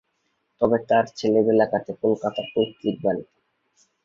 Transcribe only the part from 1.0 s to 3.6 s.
ছেলেবেলা কাটে কলকাতার পৈত্রিক বাড়িতে।